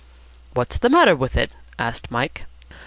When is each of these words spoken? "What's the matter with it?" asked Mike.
"What's 0.55 0.79
the 0.79 0.89
matter 0.89 1.15
with 1.15 1.37
it?" 1.37 1.51
asked 1.77 2.09
Mike. 2.09 2.45